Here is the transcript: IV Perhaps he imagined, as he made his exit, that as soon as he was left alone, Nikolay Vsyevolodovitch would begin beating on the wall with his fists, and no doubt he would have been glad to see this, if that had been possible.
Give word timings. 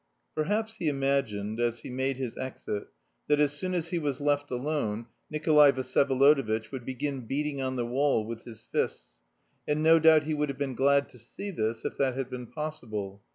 IV 0.35 0.45
Perhaps 0.45 0.77
he 0.77 0.87
imagined, 0.87 1.59
as 1.59 1.81
he 1.81 1.91
made 1.91 2.17
his 2.17 2.35
exit, 2.35 2.87
that 3.27 3.39
as 3.39 3.51
soon 3.51 3.75
as 3.75 3.89
he 3.89 3.99
was 3.99 4.19
left 4.19 4.49
alone, 4.49 5.05
Nikolay 5.29 5.71
Vsyevolodovitch 5.73 6.71
would 6.71 6.83
begin 6.83 7.27
beating 7.27 7.61
on 7.61 7.75
the 7.75 7.85
wall 7.85 8.25
with 8.25 8.43
his 8.45 8.63
fists, 8.63 9.19
and 9.67 9.83
no 9.83 9.99
doubt 9.99 10.23
he 10.23 10.33
would 10.33 10.49
have 10.49 10.57
been 10.57 10.73
glad 10.73 11.07
to 11.09 11.19
see 11.19 11.51
this, 11.51 11.85
if 11.85 11.97
that 11.97 12.15
had 12.15 12.31
been 12.31 12.47
possible. 12.47 13.21